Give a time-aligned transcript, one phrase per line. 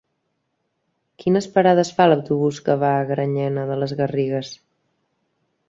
[1.23, 4.53] Quines parades fa l'autobús que va a Granyena de les Garrigues?